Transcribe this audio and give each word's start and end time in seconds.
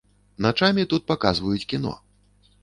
Начамі 0.45 0.85
тут 0.93 1.05
паказваюць 1.11 1.69
кіно. 1.75 1.93